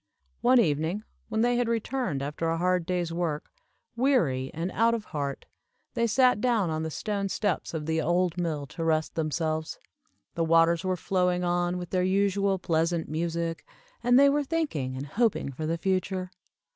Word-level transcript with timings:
One 0.41 0.59
evening, 0.59 1.03
when 1.29 1.41
they 1.41 1.57
had 1.57 1.67
returned 1.67 2.23
after 2.23 2.49
a 2.49 2.57
hard 2.57 2.87
day's 2.87 3.13
work, 3.13 3.51
weary 3.95 4.49
and 4.51 4.71
out 4.71 4.95
of 4.95 5.05
heart, 5.13 5.45
they 5.93 6.07
sat 6.07 6.41
down 6.41 6.71
on 6.71 6.81
the 6.81 6.89
stone 6.89 7.29
steps 7.29 7.75
of 7.75 7.85
the 7.85 8.01
old 8.01 8.35
mill 8.35 8.65
to 8.65 8.83
rest 8.83 9.13
themselves. 9.13 9.77
The 10.33 10.43
waters 10.43 10.83
were 10.83 10.97
flowing 10.97 11.43
on 11.43 11.77
with 11.77 11.91
their 11.91 12.01
usual 12.01 12.57
pleasant 12.57 13.09
music, 13.09 13.63
and 14.03 14.17
they 14.19 14.27
were 14.27 14.43
thinking 14.43 14.95
and 14.97 15.05
hoping 15.05 15.51
for 15.51 15.67
the 15.67 15.77
future. 15.77 16.31